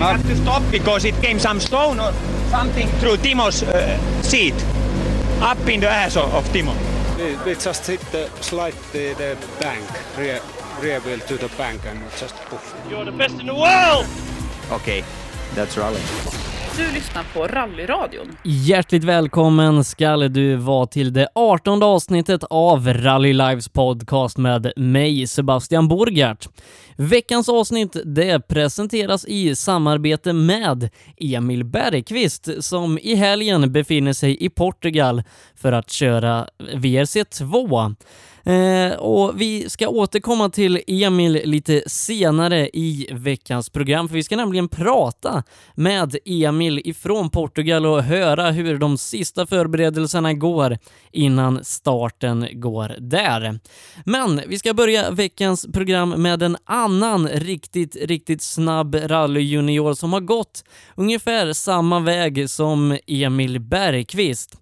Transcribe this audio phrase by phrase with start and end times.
[0.00, 2.10] We had to stop because it came some stone or
[2.48, 4.54] something through Timo's uh, seat,
[5.42, 6.74] up in the ass of, of Timo.
[7.18, 9.84] We, we just hit the slide the, the bank,
[10.16, 10.40] rear,
[10.80, 12.74] rear wheel to the bank and just poof.
[12.88, 14.06] You're the best in the world!
[14.72, 15.04] Okay,
[15.54, 16.00] that's rally.
[16.76, 18.36] Du lyssnar på Rallyradion.
[18.42, 25.26] Hjärtligt välkommen ska du vara till det 18 avsnittet av Rally Lives podcast med mig,
[25.26, 26.46] Sebastian Borgart.
[27.02, 34.48] Veckans avsnitt det presenteras i samarbete med Emil Bergqvist som i helgen befinner sig i
[34.48, 35.22] Portugal
[35.54, 37.94] för att köra VRC2.
[38.44, 44.36] Eh, och vi ska återkomma till Emil lite senare i veckans program, för vi ska
[44.36, 45.42] nämligen prata
[45.74, 50.78] med Emil ifrån Portugal och höra hur de sista förberedelserna går
[51.12, 53.58] innan starten går där.
[54.04, 56.89] Men vi ska börja veckans program med en annan
[57.28, 64.56] riktigt, riktigt snabb rallyjunior som har gått ungefär samma väg som Emil Bergqvist.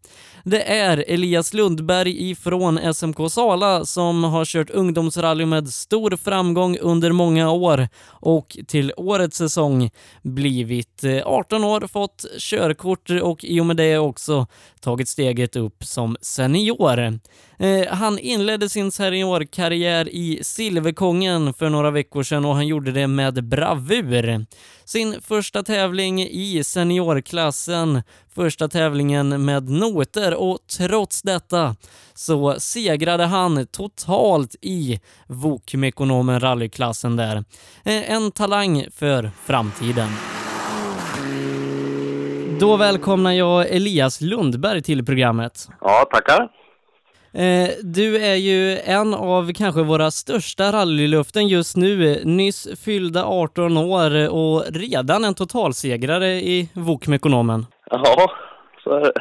[0.45, 7.13] Det är Elias Lundberg ifrån SMK Sala som har kört ungdomsrally med stor framgång under
[7.13, 9.91] många år och till årets säsong
[10.23, 14.47] blivit eh, 18 år, fått körkort och i och med det också
[14.81, 17.19] tagit steget upp som senior.
[17.59, 23.07] Eh, han inledde sin seniorkarriär i Silverkongen för några veckor sedan och han gjorde det
[23.07, 24.47] med bravur.
[24.85, 28.03] Sin första tävling i seniorklassen,
[28.35, 31.77] första tävlingen med noter och trots detta
[32.15, 37.37] så segrade han totalt i Vokmekonomen rallyklassen där.
[37.85, 40.09] Eh, en talang för framtiden.
[42.61, 45.69] Då välkomnar jag Elias Lundberg till programmet.
[45.81, 46.49] Ja, tackar.
[47.33, 52.21] Eh, du är ju en av kanske våra största rallyluften just nu.
[52.25, 57.67] Nyss fyllda 18 år och redan en totalsegrare i Vokmekonomen.
[57.91, 58.31] Ja,
[58.85, 59.13] så är det.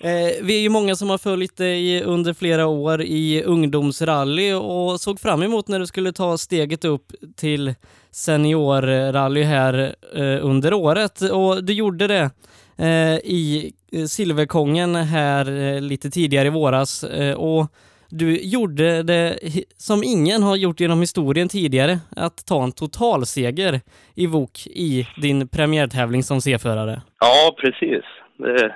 [0.00, 5.00] Eh, vi är ju många som har följt dig under flera år i ungdomsrally och
[5.00, 7.74] såg fram emot när du skulle ta steget upp till
[8.10, 12.30] seniorrally här eh, under året och du gjorde det
[12.76, 17.66] eh, i Eh, silverkongen här eh, lite tidigare i våras eh, och
[18.10, 19.38] du gjorde det
[19.76, 23.80] som ingen har gjort genom historien tidigare, att ta en totalseger
[24.16, 27.02] i VOK i din premiärtävling som C-förare.
[27.20, 28.04] Ja, precis.
[28.36, 28.74] Det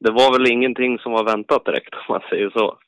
[0.00, 2.78] det var väl ingenting som var väntat direkt om man säger så.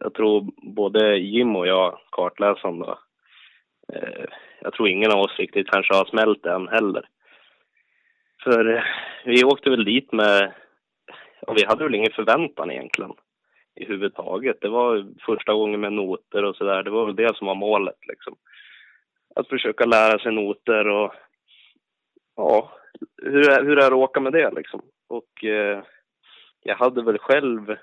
[0.00, 2.98] Jag tror både Jim och jag, kartläsaren då,
[4.62, 7.04] jag tror ingen av oss riktigt kanske har smält än heller.
[8.44, 8.84] För
[9.24, 10.52] vi åkte väl dit med,
[11.40, 13.12] och vi hade väl ingen förväntan egentligen
[13.74, 14.60] i huvud taget.
[14.60, 16.82] Det var första gången med noter och sådär.
[16.82, 18.36] Det var väl det som var målet liksom.
[19.34, 21.14] Att försöka lära sig noter och
[22.36, 22.72] ja,
[23.22, 24.82] hur, är, hur är det att åka med det liksom?
[25.08, 25.82] Och eh,
[26.62, 27.76] jag hade väl själv,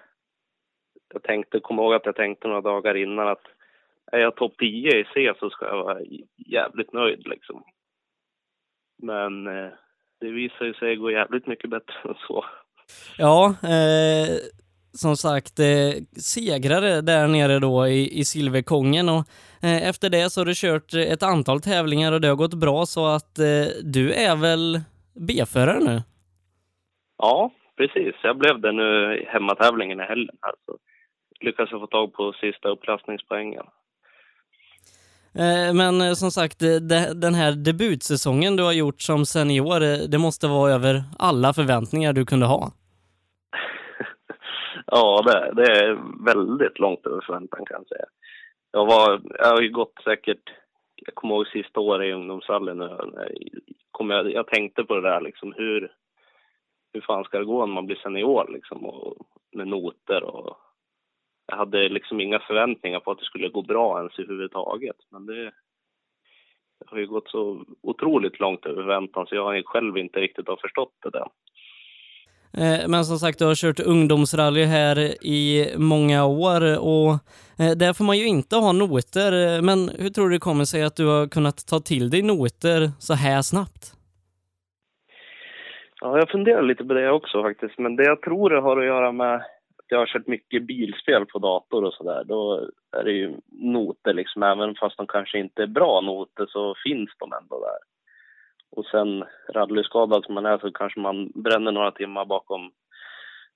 [1.14, 3.44] jag tänkte, kom ihåg att jag tänkte några dagar innan att
[4.12, 6.00] är jag topp 10 i C så ska jag vara
[6.36, 7.64] jävligt nöjd liksom.
[8.98, 9.72] Men eh,
[10.20, 12.46] det visar sig gå jävligt mycket bättre än så.
[13.18, 14.38] Ja, eh,
[14.92, 15.92] som sagt, eh,
[16.36, 19.24] segrare där nere då i, i Silverkongen och
[19.64, 22.86] eh, efter det så har du kört ett antal tävlingar och det har gått bra
[22.86, 24.80] så att eh, du är väl
[25.28, 26.02] B-förare nu?
[27.18, 28.16] Ja, precis.
[28.24, 30.38] Jag blev det nu i hemmatävlingen i helgen.
[30.40, 30.78] Alltså.
[31.40, 33.66] Lyckades jag få tag på sista upplastningspoängen.
[35.44, 36.76] Eh, men eh, som sagt, eh,
[37.16, 42.26] den här debutsäsongen du har gjort som senior, det måste vara över alla förväntningar du
[42.26, 42.72] kunde ha.
[44.86, 48.06] ja, det, det, är väldigt långt över förväntan kan jag säga.
[48.72, 50.50] Jag, var, jag har ju gått säkert,
[50.96, 52.80] jag kommer ihåg sista året i ungdomsrallyn,
[54.00, 55.92] jag, jag tänkte på det där liksom, hur,
[56.94, 59.18] hur fan ska det gå när man blir senior liksom och
[59.56, 60.58] med noter och
[61.50, 64.96] jag hade liksom inga förväntningar på att det skulle gå bra ens i huvudtaget.
[65.12, 65.44] Men det,
[66.80, 70.48] det har ju gått så otroligt långt över förväntan så jag har själv inte riktigt
[70.48, 71.28] har förstått det där.
[72.54, 77.12] Eh, men som sagt, du har kört ungdomsrally här i många år och
[77.60, 79.62] eh, där får man ju inte ha noter.
[79.62, 82.80] Men hur tror du det kommer sig att du har kunnat ta till dig noter
[83.00, 83.84] så här snabbt?
[86.02, 87.78] Ja, jag funderar lite på det också faktiskt.
[87.78, 89.44] Men det jag tror det har att göra med
[89.92, 92.24] jag har kört mycket bilspel på dator och sådär.
[92.24, 94.44] Då är det ju noter liksom.
[94.44, 97.80] Även fast de kanske inte är bra noter så finns de ändå där.
[98.72, 102.72] Och sen rallyskadad som man är så kanske man bränner några timmar bakom,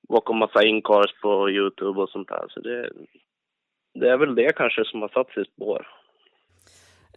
[0.09, 2.45] bakom massa inkars på Youtube och sånt där.
[2.49, 2.89] Så det,
[3.93, 5.87] det är väl det kanske som har satt sig spår.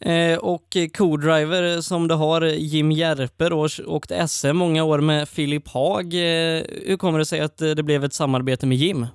[0.01, 5.69] Eh, och co-driver som du har, Jim Järpe då, åkt SM många år med Filip
[5.75, 6.05] Haag.
[6.05, 9.07] Eh, hur kommer det sig att eh, det blev ett samarbete med Jim?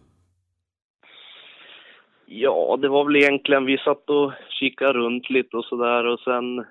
[2.25, 6.65] Ja, det var väl egentligen, vi satt och kikade runt lite och sådär och sen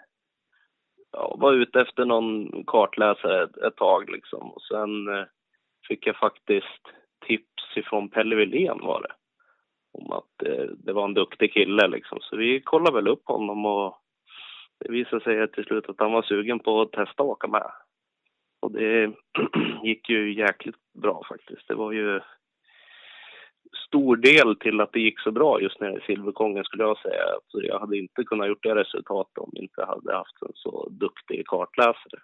[1.13, 4.51] ja, var ute efter någon kartläsare ett, ett tag liksom.
[4.51, 5.25] Och sen eh,
[5.89, 6.83] fick jag faktiskt
[7.27, 9.20] tips ifrån Pelle Wilén var det.
[9.93, 12.19] Om att eh, det var en duktig kille liksom.
[12.21, 13.97] Så vi kollade väl upp honom och
[14.85, 17.71] det visade sig till slut att han var sugen på att testa att åka med.
[18.61, 19.13] Och det
[19.83, 21.69] gick ju jäkligt bra faktiskt.
[21.69, 22.21] Det var ju
[23.89, 27.25] stor del till att det gick så bra just när i Silverkongen skulle jag säga.
[27.49, 30.89] Så jag hade inte kunnat gjort det resultatet om jag inte hade haft en så
[30.89, 32.21] duktig kartläsare.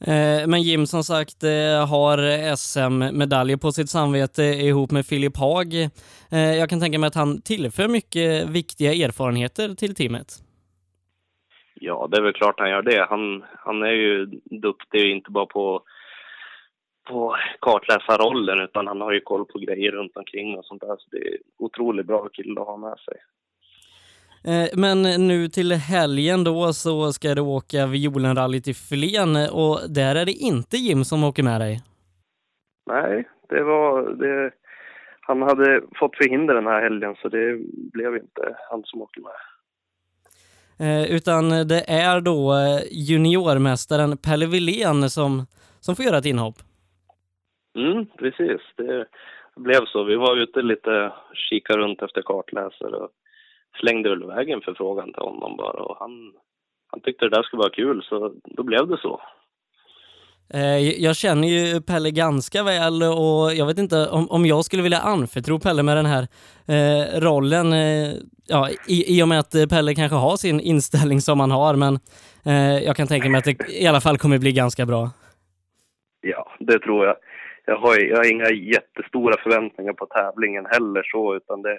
[0.00, 2.18] Eh, men Jim som sagt eh, har
[2.56, 5.74] SM-medaljer på sitt samvete ihop med Filip Haag.
[6.32, 10.28] Eh, jag kan tänka mig att han tillför mycket viktiga erfarenheter till teamet.
[11.80, 13.06] Ja, det är väl klart han gör det.
[13.10, 15.82] Han, han är ju duktig inte bara på
[17.08, 20.96] på kartläsarrollen utan han har ju koll på grejer runt omkring och sånt där.
[20.98, 23.14] Så det är otroligt bra kille att ha med sig.
[24.44, 30.14] Eh, men nu till helgen då så ska du åka violenrally till Flen och där
[30.16, 31.80] är det inte Jim som åker med dig.
[32.86, 34.10] Nej, det var...
[34.10, 34.50] Det,
[35.20, 37.58] han hade fått förhinder den här helgen så det
[37.92, 39.32] blev inte han som åker med.
[40.80, 45.46] Eh, utan det är då eh, juniormästaren Pelle Wilén som,
[45.80, 46.54] som får göra ett inhopp.
[47.78, 48.60] Mm, precis.
[48.76, 49.06] Det
[49.56, 50.04] blev så.
[50.04, 53.10] Vi var ute lite, kika runt efter kartläsare och
[53.80, 56.32] slängde väl iväg en förfrågan till honom bara och han,
[56.90, 59.20] han tyckte det där skulle vara kul så då blev det så.
[60.54, 64.82] Eh, jag känner ju Pelle ganska väl och jag vet inte om, om jag skulle
[64.82, 66.26] vilja anförtro Pelle med den här
[66.68, 67.72] eh, rollen.
[67.72, 68.08] Eh,
[68.48, 71.98] ja, i, I och med att Pelle kanske har sin inställning som han har, men
[72.46, 75.10] eh, jag kan tänka mig att det i alla fall kommer bli ganska bra.
[76.20, 77.16] Ja, det tror jag
[77.68, 81.78] jag har, jag har inga jättestora förväntningar på tävlingen heller så, utan det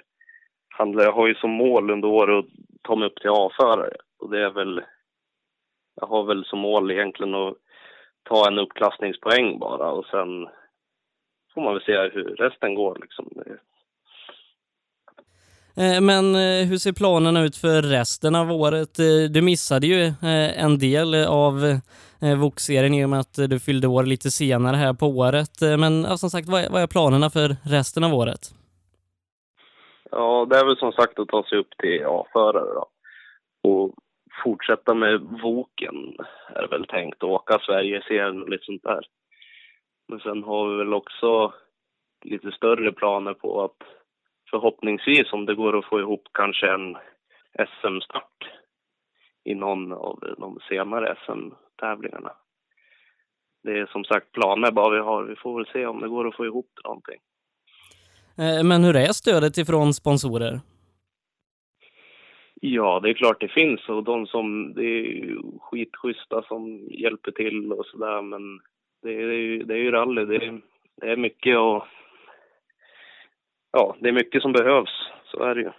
[0.70, 2.50] handlar, jag har ju som mål under året att
[2.82, 3.96] ta mig upp till A-förare.
[4.18, 4.80] Och det är väl,
[6.00, 7.54] jag har väl som mål egentligen att
[8.22, 10.48] ta en uppklassningspoäng bara och sen
[11.54, 13.26] får man väl se hur resten går liksom.
[15.76, 18.98] Eh, men eh, hur ser planerna ut för resten av året?
[18.98, 20.12] Eh, du missade ju
[20.56, 21.80] en del av
[22.38, 25.60] VOK-serien i och med att du fyllde år lite senare här på året.
[25.60, 28.54] Men som sagt, vad är planerna för resten av året?
[30.10, 32.86] Ja, det är väl som sagt att ta sig upp till A-förare då.
[33.62, 33.94] Och
[34.44, 36.16] fortsätta med VOKen
[36.54, 37.22] är det väl tänkt.
[37.22, 39.06] Åka Sverige-serien och lite sånt där.
[40.08, 41.52] Men sen har vi väl också
[42.24, 43.82] lite större planer på att
[44.50, 46.96] förhoppningsvis om det går att få ihop kanske en
[47.58, 48.50] SM-start
[49.44, 52.32] i någon av de senare SM-tävlingarna.
[53.62, 55.24] Det är som sagt planer bara vi har.
[55.24, 57.20] Vi får väl se om det går att få ihop någonting.
[58.38, 60.60] Eh, men hur är stödet ifrån sponsorer?
[62.60, 67.72] Ja, det är klart det finns och de som, det är skitschyssta som hjälper till
[67.72, 68.60] och sådär men
[69.02, 70.60] det är, ju, det är ju rally, det är,
[71.00, 71.84] det är mycket och
[73.72, 75.08] ja, det är mycket som behövs.
[75.24, 75.70] Så är det ju.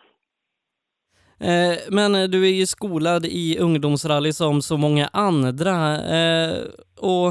[1.43, 5.75] Eh, men eh, du är ju skolad i ungdomsrally som så många andra
[6.17, 6.63] eh,
[6.99, 7.27] och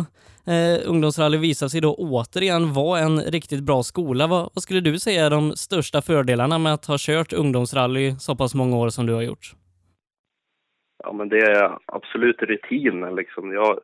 [0.52, 4.26] eh, ungdomsrally visar sig då återigen vara en riktigt bra skola.
[4.26, 8.37] Vad, vad, skulle du säga är de största fördelarna med att ha kört ungdomsrally så
[8.37, 9.52] pass många år som du har gjort?
[11.05, 13.52] Ja, men det är absolut rutinen liksom.
[13.52, 13.81] Jag,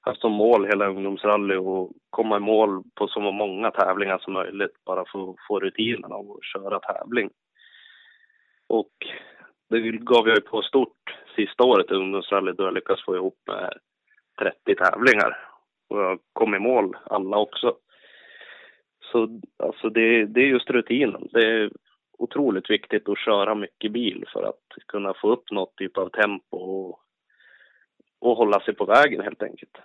[0.00, 4.84] haft som mål hela ungdomsrally och komma i mål på så många tävlingar som möjligt
[4.86, 7.30] bara för att få rutinen av att köra tävling.
[8.68, 8.92] Och
[9.70, 13.38] det gav jag ju på stort sista året i ungdomsrallyt då jag lyckades få ihop
[13.48, 13.68] eh,
[14.38, 15.48] 30 tävlingar.
[15.88, 17.76] Och jag kom i mål alla också.
[19.12, 21.28] Så alltså det, det är just rutinen.
[21.32, 21.70] Det är
[22.18, 26.56] otroligt viktigt att köra mycket bil för att kunna få upp något typ av tempo
[26.56, 27.00] och,
[28.20, 29.76] och hålla sig på vägen helt enkelt.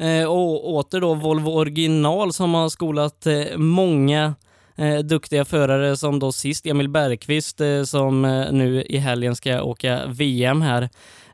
[0.00, 4.34] Eh, och åter då Volvo original som har skolat eh, många
[4.78, 9.62] eh, duktiga förare som då sist Emil Bergqvist eh, som eh, nu i helgen ska
[9.62, 10.82] åka VM här.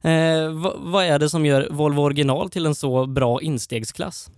[0.05, 0.45] Eh,
[0.77, 4.29] vad är det som gör Volvo original till en så bra instegsklass?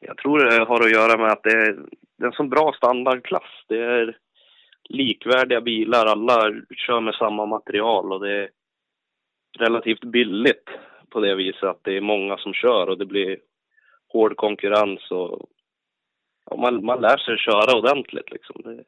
[0.00, 1.72] Jag tror det har att göra med att det är,
[2.18, 3.64] det är en så bra standardklass.
[3.68, 4.16] Det är
[4.88, 8.50] likvärdiga bilar, alla kör med samma material och det är
[9.58, 10.68] relativt billigt
[11.10, 13.38] på det viset att det är många som kör och det blir
[14.12, 15.46] hård konkurrens och
[16.50, 18.62] ja, man, man lär sig köra ordentligt liksom.
[18.64, 18.84] Det...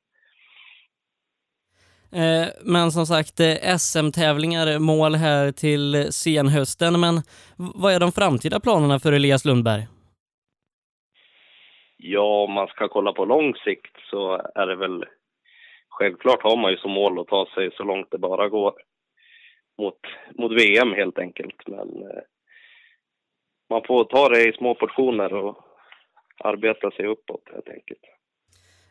[2.13, 7.01] Eh, men som sagt, eh, SM-tävlingar mål här till senhösten.
[7.01, 7.15] Men
[7.57, 9.83] vad är de framtida planerna för Elias Lundberg?
[11.97, 15.05] Ja, om man ska kolla på lång sikt så är det väl
[15.89, 18.73] självklart har man ju som mål att ta sig så långt det bara går
[19.79, 19.99] mot,
[20.39, 21.69] mot VM helt enkelt.
[21.69, 22.23] Men eh,
[23.71, 25.70] man får ta det i små portioner och
[26.41, 28.01] arbeta sig uppåt helt enkelt.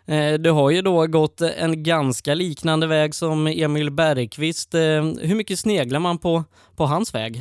[0.07, 4.73] Eh, du har ju då gått en ganska liknande väg som Emil Bergqvist.
[4.73, 6.43] Eh, hur mycket sneglar man på,
[6.77, 7.33] på hans väg?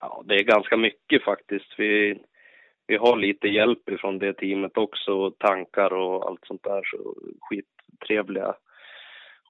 [0.00, 1.74] Ja, det är ganska mycket faktiskt.
[1.78, 2.18] Vi,
[2.86, 6.82] vi har lite hjälp ifrån det teamet också, tankar och allt sånt där.
[6.84, 8.54] Så skittrevliga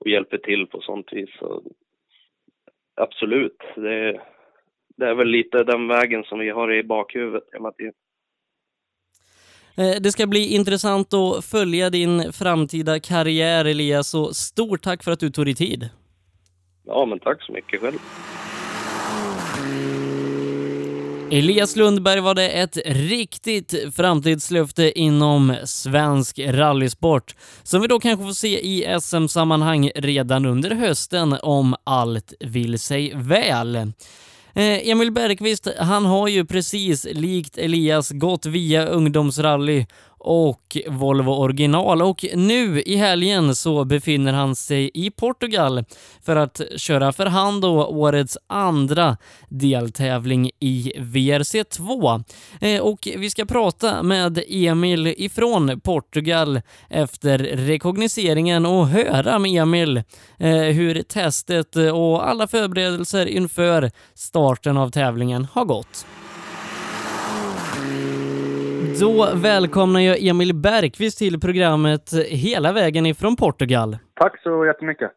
[0.00, 1.30] och hjälper till på sånt vis.
[1.38, 1.62] Så
[2.94, 4.20] absolut, det,
[4.96, 7.92] det är väl lite den vägen som vi har i bakhuvudet hela tiden.
[9.76, 15.12] Eh, Det ska bli intressant att följa din framtida karriär Elias och stort tack för
[15.12, 15.88] att du tog dig tid.
[16.86, 17.98] Ja, men tack så mycket själv.
[21.30, 28.32] Elias Lundberg var det ett riktigt framtidslöfte inom svensk rallysport som vi då kanske får
[28.32, 33.92] se i SM-sammanhang redan under hösten om allt vill sig väl.
[34.56, 39.86] Eh, Emil Bergqvist, han har ju precis likt Elias gått via ungdomsrally
[40.26, 45.84] och Volvo original och nu i helgen så befinner han sig i Portugal
[46.22, 49.16] för att köra för hand då årets andra
[49.48, 52.24] deltävling i VRC2.
[52.60, 59.96] Eh, och vi ska prata med Emil ifrån Portugal efter rekognoseringen och höra med Emil
[60.38, 66.06] eh, hur testet och alla förberedelser inför starten av tävlingen har gått.
[68.94, 73.98] Då välkomnar jag Emil Bergqvist till programmet hela vägen ifrån Portugal.
[74.14, 75.10] Tack så jättemycket.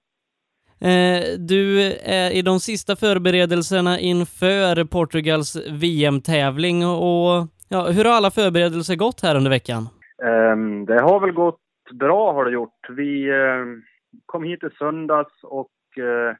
[0.82, 8.32] Eh, Du är i de sista förberedelserna inför Portugals VM-tävling och ja, hur har alla
[8.32, 9.88] förberedelser gått här under veckan?
[10.24, 11.60] Ehm, Det har väl gått
[11.94, 12.90] bra har det gjort.
[12.90, 13.66] Vi eh,
[14.26, 16.36] kom hit i söndags och eh,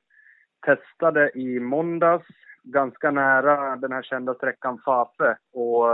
[0.66, 2.26] testade i måndags
[2.64, 5.38] ganska nära den här kända sträckan Fafe.
[5.54, 5.86] Och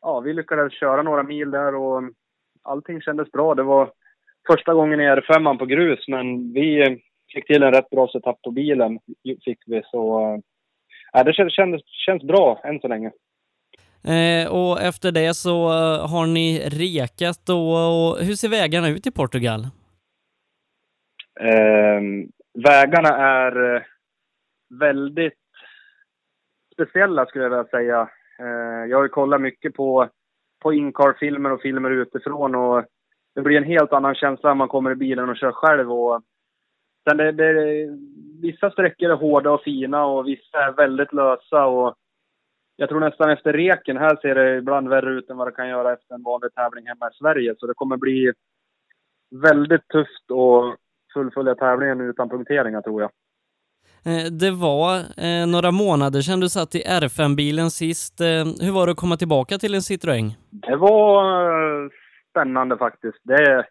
[0.00, 2.02] ja, vi lyckades köra några mil där och
[2.62, 3.54] allting kändes bra.
[3.54, 3.92] Det var
[4.46, 6.98] första gången i R5 på grus, men vi
[7.32, 8.98] fick till en rätt bra setup på bilen.
[9.44, 10.38] Fick vi, så eh,
[11.12, 13.12] ja, det känns, känns, bra än så länge.
[14.04, 19.06] Eh, Och efter det så eh, har ni rekat då och hur ser vägarna ut
[19.06, 19.60] i Portugal?
[21.40, 22.00] Eh,
[22.64, 23.82] vägarna är eh,
[24.80, 25.38] väldigt
[26.74, 28.08] speciella skulle jag vilja säga.
[28.38, 30.08] Eh, jag har ju kollat mycket på,
[30.62, 32.84] på Incar-filmer och filmer utifrån och
[33.34, 35.92] det blir en helt annan känsla när man kommer i bilen och kör själv.
[35.92, 36.22] Och,
[37.08, 37.86] sen det, det,
[38.42, 41.66] vissa sträckor är hårda och fina och vissa är väldigt lösa.
[41.66, 41.94] Och
[42.76, 45.68] jag tror nästan efter reken här ser det ibland värre ut än vad det kan
[45.68, 47.54] göra efter en vanlig tävling hemma i Sverige.
[47.58, 48.32] Så det kommer bli
[49.30, 50.78] väldigt tufft att
[51.14, 53.10] fullfölja tävlingen utan punkteringar tror jag.
[54.06, 58.20] Eh, det var eh, några månader sedan du satt i R5-bilen sist.
[58.20, 60.30] Eh, hur var det att komma tillbaka till en Citroën?
[60.50, 61.90] Det var
[62.30, 63.18] spännande faktiskt.
[63.22, 63.66] Det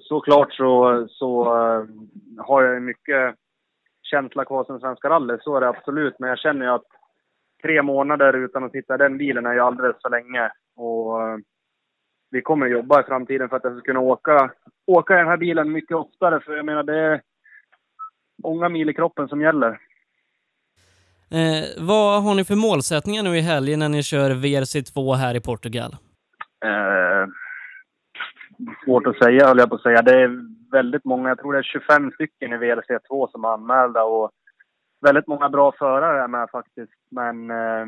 [0.00, 1.44] såklart så, så
[2.38, 3.34] har jag mycket
[4.02, 5.42] känsla kvar som Svenska rallyt.
[5.42, 6.14] så är det absolut.
[6.18, 6.86] Men jag känner ju att
[7.62, 10.50] tre månader utan att sitta i den bilen är ju alldeles för länge.
[10.76, 11.40] Och
[12.30, 14.50] vi kommer jobba i framtiden för att jag ska kunna åka,
[14.86, 16.40] åka i den här bilen mycket oftare.
[16.40, 17.20] För jag menar, det är
[18.42, 19.78] många mil i kroppen som gäller.
[21.30, 25.40] Eh, vad har ni för målsättningar nu i helgen när ni kör VRC2 här i
[25.40, 25.96] Portugal?
[26.64, 27.28] Eh,
[28.84, 30.02] svårt att säga, höll jag på att säga.
[30.02, 30.30] Det är
[30.72, 34.30] väldigt många, jag tror det är 25 stycken i VRC2 som är anmälda och
[35.00, 36.92] väldigt många bra förare är med faktiskt.
[37.10, 37.86] Men eh,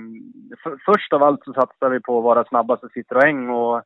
[0.62, 3.83] för, först av allt så satsar vi på att vara snabbast i Citroën och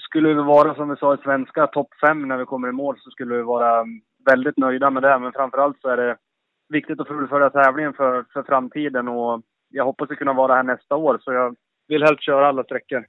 [0.00, 2.96] skulle vi vara, som vi sa i svenska, topp fem när vi kommer i mål
[2.98, 3.84] så skulle vi vara
[4.24, 5.18] väldigt nöjda med det.
[5.18, 6.16] Men framförallt så är det
[6.68, 10.96] viktigt att fullfölja tävlingen för, för framtiden och jag hoppas att kunna vara här nästa
[10.96, 11.56] år så jag
[11.88, 13.04] vill helst köra alla sträckor.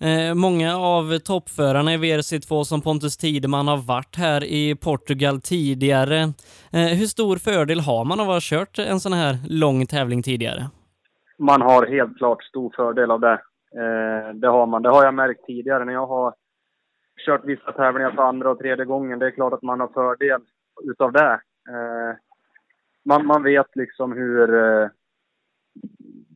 [0.00, 6.18] Eh, många av toppförarna i VRC2 som Pontus Tideman har varit här i Portugal tidigare.
[6.72, 10.22] Eh, hur stor fördel har man av att ha kört en sån här lång tävling
[10.22, 10.62] tidigare?
[11.38, 13.40] Man har helt klart stor fördel av det.
[13.80, 14.82] Eh, det har man.
[14.82, 16.34] Det har jag märkt tidigare när jag har
[17.18, 19.18] kört vissa tävlingar för andra och tredje gången.
[19.18, 20.40] Det är klart att man har fördel
[20.84, 21.40] utav det.
[21.68, 22.16] Eh,
[23.04, 24.54] man, man vet liksom hur...
[24.54, 24.88] Eh,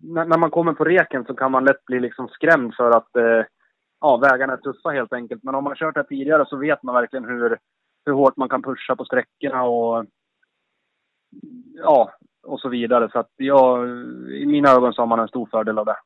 [0.02, 3.16] när, när man kommer på reken så kan man lätt bli liksom skrämd för att
[3.16, 3.44] eh,
[4.00, 5.42] ja, vägarna är tuffa helt enkelt.
[5.42, 7.58] Men om man kört det tidigare så vet man verkligen hur,
[8.06, 10.06] hur hårt man kan pusha på sträckorna och
[11.74, 12.12] ja,
[12.42, 13.10] och så vidare.
[13.12, 13.88] Så att jag,
[14.30, 15.96] i mina ögon så har man en stor fördel av det.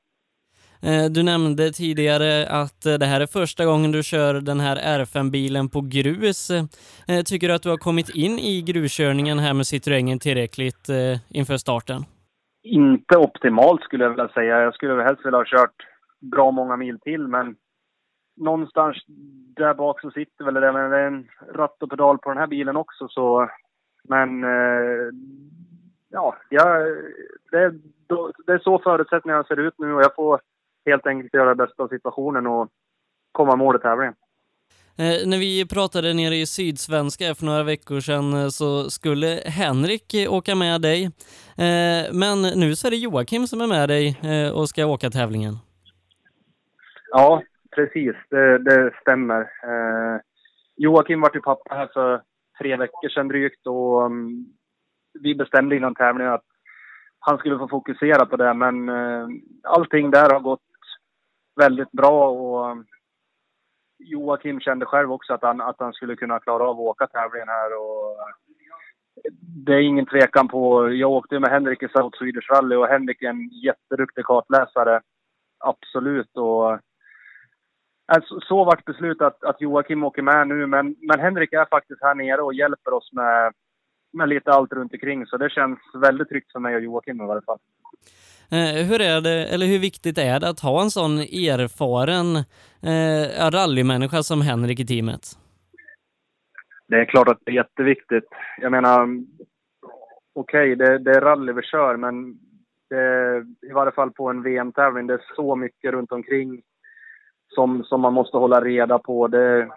[0.89, 4.77] Eh, du nämnde tidigare att eh, det här är första gången du kör den här
[4.77, 6.51] R5-bilen på grus.
[6.51, 10.89] Eh, tycker du att du har kommit in i gruskörningen här med Citroën tillräckligt
[11.29, 12.01] inför starten?
[12.63, 14.61] Inte optimalt skulle jag vilja säga.
[14.61, 15.77] Jag skulle helst vilja ha kört
[16.33, 17.57] bra många mil till, men
[18.37, 18.97] någonstans
[19.57, 20.67] där bak så sitter väl det.
[20.67, 23.49] Är en ratt och pedal på den här bilen också, så...
[24.09, 24.43] Men...
[26.09, 26.87] Ja, jag,
[27.51, 27.71] det,
[28.47, 30.41] det är så förutsättningarna ser ut nu och jag får
[30.87, 32.69] helt enkelt göra det bästa av situationen och
[33.33, 34.15] komma mål i tävlingen.
[34.99, 40.15] Eh, när vi pratade nere i Sydsvenska för några veckor sedan eh, så skulle Henrik
[40.15, 41.05] eh, åka med dig.
[41.67, 45.11] Eh, men nu så är det Joakim som är med dig eh, och ska åka
[45.11, 45.55] tävlingen.
[47.11, 47.43] Ja,
[47.75, 48.17] precis.
[48.31, 49.41] Det, det stämmer.
[49.41, 50.21] Eh,
[50.77, 52.23] Joakim var ju pappa här för
[52.59, 54.47] tre veckor sedan drygt och um,
[55.23, 56.45] vi bestämde innan tävlingen att
[57.19, 58.55] han skulle få fokusera på det.
[58.55, 59.27] Men eh,
[59.63, 60.61] allting där har gått
[61.57, 62.87] väldigt bra och um,
[63.99, 67.49] Joakim kände själv också att han, att han skulle kunna klara av att åka tävlingen
[67.49, 67.77] här.
[67.81, 68.17] Och,
[69.67, 70.93] det är ingen tvekan på...
[70.93, 75.01] Jag åkte ju med Henrik i South Swedish Rally och Henrik är en jätteduktig kartläsare.
[75.59, 76.37] Absolut.
[76.37, 76.79] Och
[78.09, 82.03] Alltså, så vart beslutet att, att Joakim åker med nu, men, men Henrik är faktiskt
[82.03, 83.53] här nere och hjälper oss med,
[84.13, 85.27] med lite allt runt omkring.
[85.27, 87.59] Så det känns väldigt tryggt för mig och Joakim i varje fall.
[88.51, 92.37] Eh, hur är det, eller hur viktigt är det att ha en sån erfaren
[92.83, 95.23] eh, rallymänniska som Henrik i teamet?
[96.89, 98.29] Det är klart att det är jätteviktigt.
[98.61, 99.09] Jag menar,
[100.35, 102.39] okej, det, det är rally vi kör, men
[102.91, 106.63] det, i varje fall på en VM-tävling, det är så mycket runt omkring
[107.49, 109.29] som, som man måste hålla reda på.
[109.29, 109.69] Det,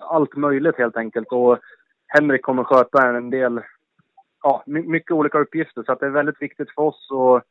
[0.00, 1.28] allt möjligt helt enkelt.
[1.30, 1.58] Och
[2.06, 3.60] Henrik kommer sköta en del,
[4.46, 5.82] ja, my- mycket olika uppgifter.
[5.82, 7.42] Så det är väldigt viktigt för oss och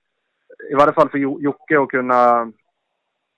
[0.71, 2.51] i varje fall för Jo- Jocke att kunna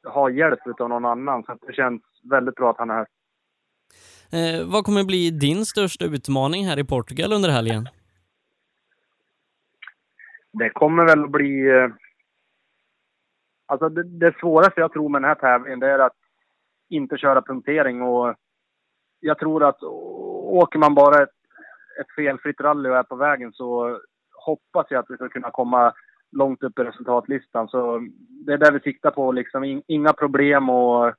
[0.06, 1.44] ha hjälp av någon annan.
[1.44, 3.08] Så det känns väldigt bra att han är här.
[4.32, 7.90] Eh, vad kommer bli din största utmaning här i Portugal under helgen?
[10.52, 11.70] Det kommer väl att bli...
[11.70, 11.90] eh,
[13.70, 16.16] Alltså det, det svåraste jag tror med den här tävlingen det är att
[16.90, 18.36] inte köra punktering och
[19.20, 19.84] jag tror att
[20.64, 21.30] åker man bara ett,
[22.02, 24.00] ett felfritt rally och är på vägen så
[24.46, 25.94] hoppas jag att vi ska kunna komma
[26.32, 27.68] långt upp i resultatlistan.
[27.68, 28.08] Så
[28.46, 29.64] det är det vi siktar på liksom.
[29.64, 31.14] In, inga problem och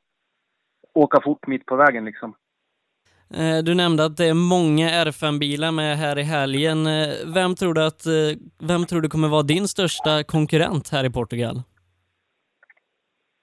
[0.95, 2.35] åka fort mitt på vägen liksom.
[3.35, 6.87] Eh, Du nämnde att det är många R5-bilar med här i helgen.
[6.87, 8.39] Eh, Vem tror du att, eh,
[8.69, 11.57] vem tror du kommer vara din största konkurrent här i Portugal?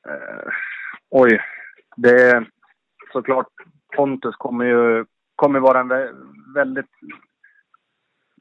[0.08, 0.52] Eh,
[1.10, 1.40] oj.
[1.98, 2.50] Det är
[3.14, 3.48] såklart
[3.96, 6.12] Pontus kommer ju kommer vara en vä
[6.56, 6.90] väldigt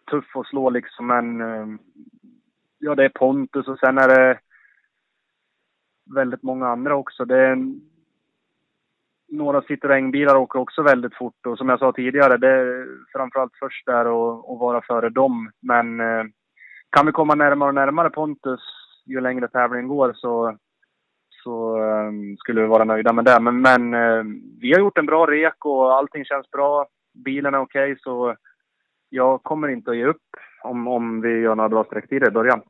[0.07, 1.67] tuff att slå liksom, men eh,
[2.79, 4.39] ja, det är Pontus och sen är det
[6.15, 7.25] väldigt många andra också.
[7.25, 7.81] Det är en,
[9.29, 13.87] några Citroën-bilar åker också väldigt fort och som jag sa tidigare, det är framförallt först
[13.87, 15.51] där och, och vara före dem.
[15.61, 16.25] Men eh,
[16.91, 18.61] kan vi komma närmare och närmare Pontus
[19.07, 20.59] ju längre tävlingen går så
[21.45, 23.41] så eh, skulle vi vara nöjda med det.
[23.41, 23.91] Men, men
[24.61, 26.87] vi har gjort en bra rek och allting känns bra.
[27.25, 28.37] Bilen är okej, så
[29.15, 30.27] jag kommer inte att ge upp
[30.65, 32.61] om, om vi gör några bra sträcktider i början.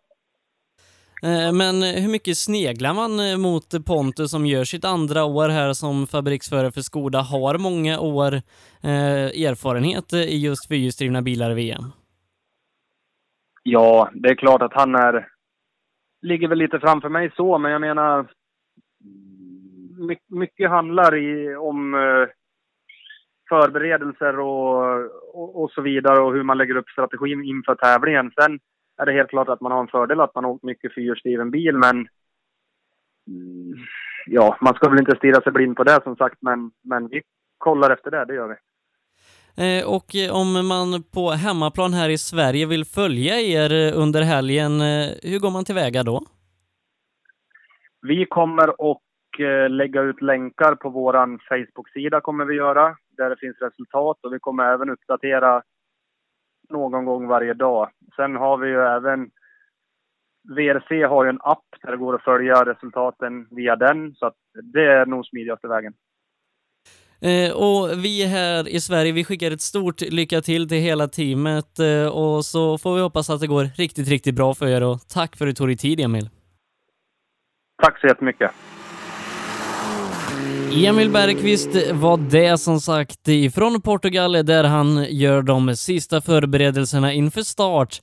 [1.22, 5.72] Eh, Men hur mycket sneglar man eh, mot Pontus som gör sitt andra år här
[5.72, 8.33] som fabriksförare för Skoda, har många år
[8.83, 11.85] eh, erfarenhet eh, i just fyrhjulsdrivna bilar i VM?
[13.62, 15.28] Ja, det är klart att han är...
[16.22, 18.26] Ligger väl lite framför mig så, men jag menar...
[20.09, 22.28] my- Mycket handlar i, om eh,
[23.48, 25.04] förberedelser och,
[25.35, 28.33] och, och så vidare och hur man lägger upp strategin inför tävlingen.
[28.40, 28.61] Sen
[29.02, 31.50] är det helt klart att man har en fördel att man har åkt mycket fyrhjulsdriven
[31.50, 32.09] bil, men
[33.28, 33.78] mm,
[34.26, 37.22] ja, man ska väl inte stirra sig blind på det som sagt, men, men vi
[37.59, 38.57] kollar efter det, det gör vi.
[39.57, 40.09] Eh, Och
[40.40, 45.50] om man på hemmaplan här i Sverige vill följa er under helgen, eh, hur går
[45.50, 46.20] man tillväga då?
[48.02, 49.00] Vi kommer att
[49.68, 54.38] lägga ut länkar på vår Facebook-sida kommer vi göra, där det finns resultat och vi
[54.38, 55.62] kommer även uppdatera
[56.70, 57.90] någon gång varje dag.
[58.16, 59.31] Sen har vi ju även
[60.57, 64.37] VRC har ju en app där det går att följa resultaten via den, så att
[64.73, 65.92] det är nog smidigaste vägen.
[67.20, 71.79] Eh, Och vi här i Sverige, vi skickar ett stort lycka till till hela teamet
[71.79, 74.99] eh, och så får vi hoppas att det går riktigt, riktigt bra för er och
[75.14, 76.29] tack för att du tog dig tid Emil.
[77.83, 78.51] Tack så jättemycket.
[80.72, 87.42] Emil Bergqvist var det som sagt ifrån Portugal där han gör de sista förberedelserna inför
[87.42, 88.03] start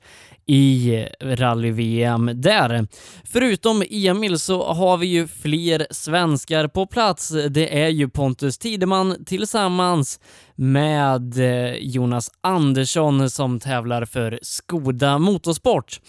[0.51, 2.87] i rally-VM där.
[3.23, 7.33] Förutom Emil så har vi ju fler svenskar på plats.
[7.49, 10.19] Det är ju Pontus Tideman tillsammans
[10.55, 15.99] med eh, Jonas Andersson som tävlar för Skoda Motorsport.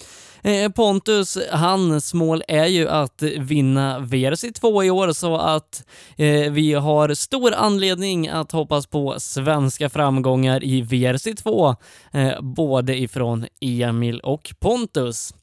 [0.44, 5.84] Eh, Pontus, hans mål är ju att vinna VRC2 i år så att
[6.16, 11.76] eh, vi har stor anledning att hoppas på svenska framgångar i VRC2,
[12.12, 15.34] eh, både ifrån Emil och och Pontus.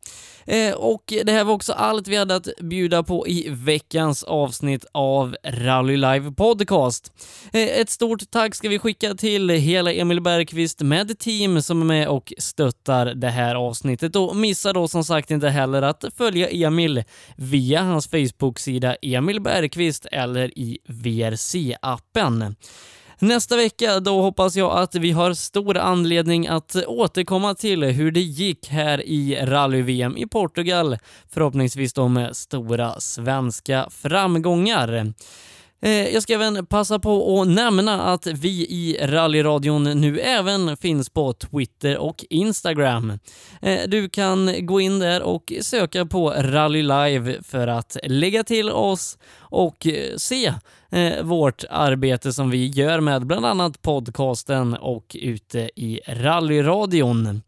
[0.45, 4.85] Eh, och det här var också allt vi hade att bjuda på i veckans avsnitt
[4.91, 7.13] av Rally Live Podcast.
[7.53, 11.85] Eh, ett stort tack ska vi skicka till hela Emil Bergqvist med team som är
[11.85, 16.49] med och stöttar det här avsnittet och missa då som sagt inte heller att följa
[16.49, 17.03] Emil
[17.35, 22.55] via hans Facebook-sida Emil Bergqvist eller i VRC-appen.
[23.21, 28.21] Nästa vecka då hoppas jag att vi har stor anledning att återkomma till hur det
[28.21, 30.97] gick här i rally-VM i Portugal,
[31.29, 35.13] förhoppningsvis då med stora svenska framgångar.
[35.81, 41.09] Eh, jag ska även passa på att nämna att vi i rallyradion nu även finns
[41.09, 43.19] på Twitter och Instagram.
[43.61, 48.69] Eh, du kan gå in där och söka på Rally Live för att lägga till
[48.69, 50.53] oss och eh, se
[51.23, 57.41] vårt arbete som vi gör med bland annat podcasten och ute i rallyradion.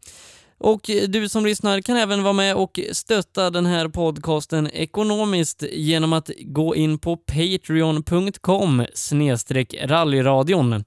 [0.62, 6.12] Och du som lyssnar kan även vara med och stötta den här podcasten ekonomiskt genom
[6.12, 8.86] att gå in på patreon.com
[9.82, 10.84] rallyradion.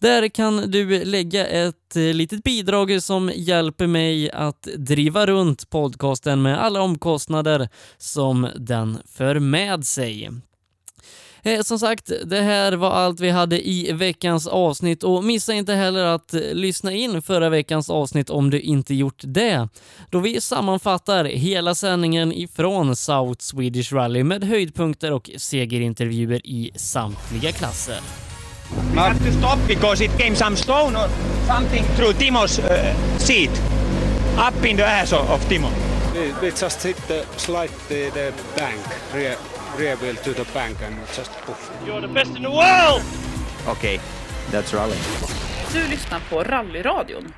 [0.00, 6.64] Där kan du lägga ett litet bidrag som hjälper mig att driva runt podcasten med
[6.64, 10.30] alla omkostnader som den för med sig.
[11.48, 15.74] Eh, som sagt, det här var allt vi hade i veckans avsnitt och missa inte
[15.74, 19.68] heller att eh, lyssna in förra veckans avsnitt om du inte gjort det,
[20.10, 27.52] då vi sammanfattar hela sändningen ifrån South Swedish Rally med höjdpunkter och segerintervjuer i samtliga
[27.52, 27.98] klasser.
[28.94, 31.08] We had to stop because it came some stone or
[31.46, 33.50] something through Timo's uh, seat.
[34.48, 35.68] Up in the ass of, of Timo.
[36.14, 38.80] We, we just hit the slide the, the bank,
[39.14, 39.36] rear,
[39.78, 41.70] rear wheel to the bank and just poof.
[41.86, 43.02] You're the best in the world!
[43.68, 44.00] Okay,
[44.50, 44.96] that's rally.
[45.72, 47.32] Du lyssnar på Rallyradion.